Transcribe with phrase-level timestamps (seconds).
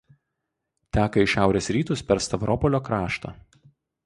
[0.97, 3.37] Teka į šiaurės rytus per Stavropolio kraštą.